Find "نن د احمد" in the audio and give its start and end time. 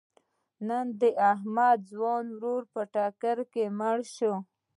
0.67-1.77